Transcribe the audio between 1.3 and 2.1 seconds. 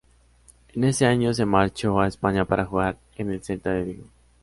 se marchó a